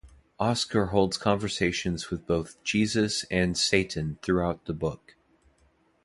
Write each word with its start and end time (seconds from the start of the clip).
Oskar 0.39 0.87
holds 0.87 1.15
conversations 1.15 2.09
with 2.09 2.25
both 2.25 2.57
Jesus 2.63 3.23
and 3.25 3.55
Satan 3.55 4.17
throughout 4.23 4.65
the 4.65 4.73
book. 4.73 5.15